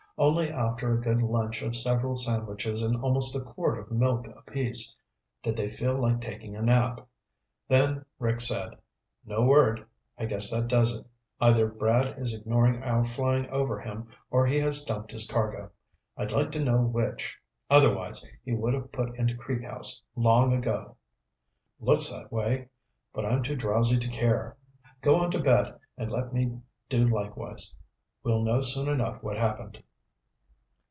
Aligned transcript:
Only 0.17 0.51
after 0.51 0.93
a 0.93 1.01
good 1.01 1.19
lunch 1.23 1.63
of 1.63 1.75
several 1.75 2.15
sandwiches 2.15 2.83
and 2.83 2.95
almost 3.01 3.35
a 3.35 3.41
quart 3.41 3.79
of 3.79 3.89
milk 3.89 4.27
apiece 4.27 4.95
did 5.41 5.57
they 5.57 5.67
feel 5.67 5.95
like 5.95 6.21
taking 6.21 6.55
a 6.55 6.61
nap. 6.61 7.07
Then 7.67 8.05
Rick 8.19 8.41
said, 8.41 8.77
"No 9.25 9.41
word. 9.41 9.83
I 10.19 10.25
guess 10.25 10.51
that 10.51 10.67
does 10.67 10.95
it. 10.95 11.07
Either 11.39 11.67
Brad 11.67 12.19
is 12.19 12.35
ignoring 12.35 12.83
our 12.83 13.03
flying 13.03 13.47
over 13.49 13.79
him 13.79 14.09
or 14.29 14.45
he 14.45 14.59
has 14.59 14.83
dumped 14.83 15.09
his 15.11 15.27
cargo. 15.27 15.71
I'd 16.15 16.31
like 16.33 16.51
to 16.51 16.63
know 16.63 16.83
which. 16.83 17.35
Otherwise, 17.67 18.23
he 18.45 18.53
would 18.53 18.75
have 18.75 18.91
put 18.91 19.15
into 19.17 19.35
Creek 19.35 19.63
House 19.63 20.03
long 20.15 20.53
ago." 20.53 20.97
"Looks 21.79 22.11
that 22.13 22.31
way. 22.31 22.69
But 23.11 23.25
I'm 23.25 23.41
too 23.41 23.55
drowsy 23.55 23.97
to 23.97 24.07
care. 24.07 24.55
Go 25.01 25.15
on 25.15 25.31
to 25.31 25.39
bed 25.39 25.79
and 25.97 26.11
let 26.11 26.31
me 26.31 26.53
do 26.89 27.07
likewise. 27.07 27.73
We'll 28.21 28.43
know 28.43 28.61
soon 28.61 28.87
enough 28.87 29.23
what 29.23 29.35
happened." 29.37 29.81